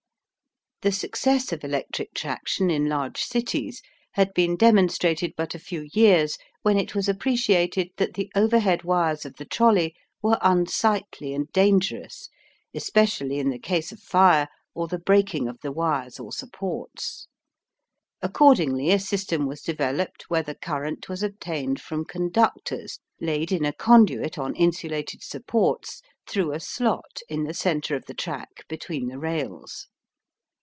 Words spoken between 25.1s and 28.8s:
supports through a slot in the centre of the track